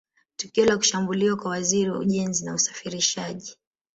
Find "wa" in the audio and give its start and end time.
1.89-1.97